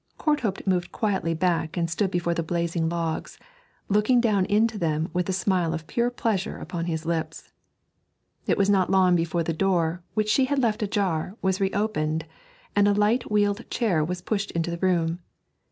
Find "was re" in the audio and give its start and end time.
11.43-11.69